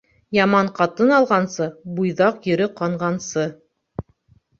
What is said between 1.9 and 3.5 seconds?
буйҙаҡ йөрө ҡанғансы.